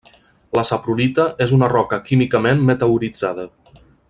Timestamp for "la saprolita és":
0.59-1.53